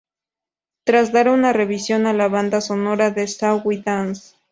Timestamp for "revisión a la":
1.53-2.27